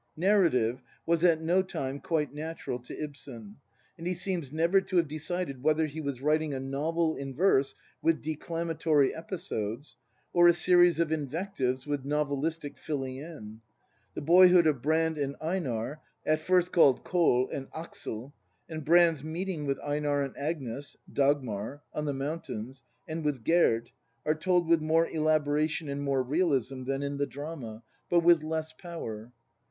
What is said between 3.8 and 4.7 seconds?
and he seems